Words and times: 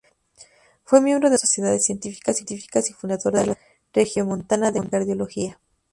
Fue 0.83 0.99
miembro 0.99 1.27
de 1.27 1.33
numerosas 1.33 1.49
sociedades 1.51 1.85
científicas, 1.85 2.89
y 2.89 2.93
fundador 2.95 3.33
de 3.33 3.39
la 3.45 3.45
Sociedad 3.53 3.69
Regiomontana 3.93 4.71
de 4.71 4.89
Cardiología. 4.89 5.59